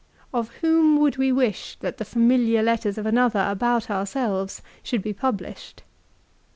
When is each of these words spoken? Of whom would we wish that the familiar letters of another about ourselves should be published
Of 0.33 0.49
whom 0.61 0.97
would 0.99 1.17
we 1.17 1.31
wish 1.31 1.77
that 1.81 1.99
the 1.99 2.05
familiar 2.05 2.63
letters 2.63 2.97
of 2.97 3.05
another 3.05 3.45
about 3.47 3.91
ourselves 3.91 4.63
should 4.81 5.03
be 5.03 5.13
published 5.13 5.83